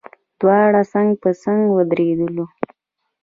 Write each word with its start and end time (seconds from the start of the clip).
دواړه 0.39 0.81
څنګ 0.93 1.09
په 1.23 1.29
څنګ 1.41 1.61
ودرېدلو. 1.75 2.45